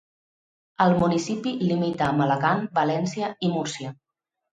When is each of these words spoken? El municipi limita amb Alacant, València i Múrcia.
El 0.85 0.93
municipi 1.01 1.53
limita 1.71 2.05
amb 2.13 2.23
Alacant, 2.25 2.63
València 2.79 3.29
i 3.49 3.51
Múrcia. 3.53 3.93